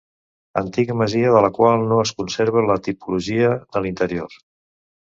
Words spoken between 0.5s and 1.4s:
Antiga masia,